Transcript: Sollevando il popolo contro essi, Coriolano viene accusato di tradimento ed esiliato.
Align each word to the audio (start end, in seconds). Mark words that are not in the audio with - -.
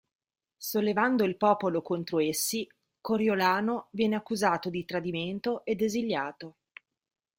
Sollevando 0.57 1.23
il 1.25 1.37
popolo 1.37 1.83
contro 1.83 2.17
essi, 2.17 2.67
Coriolano 2.99 3.89
viene 3.91 4.15
accusato 4.15 4.71
di 4.71 4.83
tradimento 4.83 5.63
ed 5.63 5.79
esiliato. 5.83 6.55